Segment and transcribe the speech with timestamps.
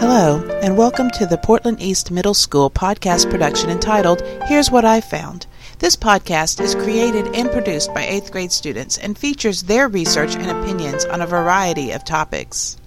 [0.00, 5.02] Hello, and welcome to the Portland East Middle School podcast production entitled Here's What I
[5.02, 5.46] Found.
[5.78, 10.50] This podcast is created and produced by 8th grade students and features their research and
[10.50, 12.78] opinions on a variety of topics.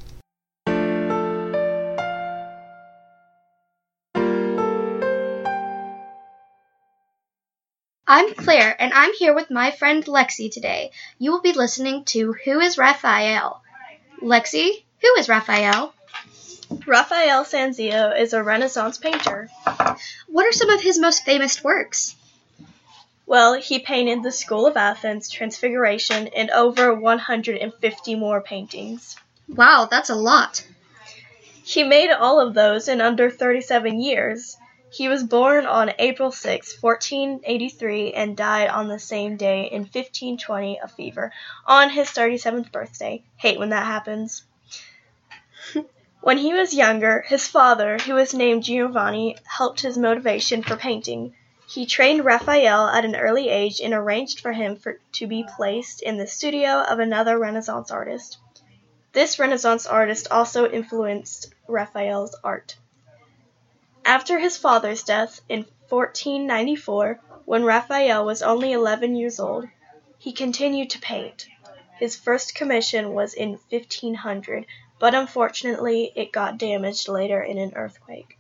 [8.08, 10.90] I'm Claire, and I'm here with my friend Lexi today.
[11.20, 13.62] You will be listening to Who is Raphael?
[14.20, 15.94] Lexi, who is Raphael?
[16.86, 19.50] Raphael Sanzio is a Renaissance painter.
[20.27, 22.16] What are some of his most famous works?
[23.26, 29.16] Well, he painted the School of Athens, Transfiguration, and over 150 more paintings.
[29.48, 30.66] Wow, that's a lot.
[31.63, 34.58] He made all of those in under 37 years.
[34.91, 40.82] He was born on April 6, 1483, and died on the same day in 1520
[40.82, 41.32] of fever
[41.66, 43.24] on his 37th birthday.
[43.38, 44.44] Hate when that happens.
[46.24, 51.35] when he was younger, his father, who was named Giovanni, helped his motivation for painting.
[51.68, 56.01] He trained Raphael at an early age and arranged for him for, to be placed
[56.01, 58.38] in the studio of another Renaissance artist.
[59.12, 62.77] This Renaissance artist also influenced Raphael's art.
[64.06, 69.68] After his father's death in 1494, when Raphael was only 11 years old,
[70.19, 71.47] he continued to paint.
[72.00, 74.66] His first commission was in 1500,
[75.03, 78.38] but unfortunately it got damaged later in an earthquake.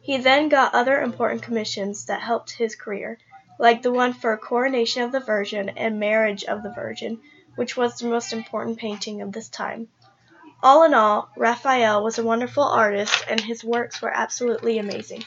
[0.00, 3.18] He then got other important commissions that helped his career,
[3.58, 7.20] like the one for Coronation of the Virgin and Marriage of the Virgin,
[7.56, 9.88] which was the most important painting of this time.
[10.62, 15.24] All in all, Raphael was a wonderful artist and his works were absolutely amazing.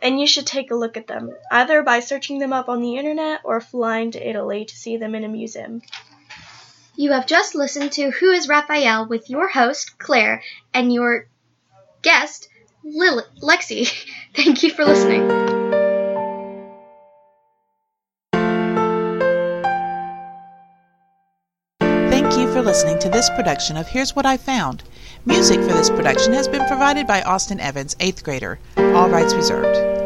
[0.00, 2.96] And you should take a look at them, either by searching them up on the
[2.96, 5.80] internet or flying to Italy to see them in a museum.
[6.94, 10.42] You have just listened to Who is Raphael with your host, Claire,
[10.74, 11.26] and your
[12.02, 12.48] guest,
[12.84, 13.90] Lil- Lexi.
[14.34, 15.28] Thank you for listening.
[22.10, 24.82] Thank you for listening to this production of Here's What I Found.
[25.24, 28.58] Music for this production has been provided by Austin Evans, 8th grader.
[28.76, 30.01] All rights reserved.